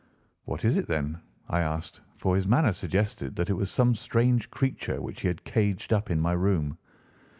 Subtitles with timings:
[0.45, 4.49] "What is it, then?" I asked, for his manner suggested that it was some strange
[4.49, 6.79] creature which he had caged up in my room.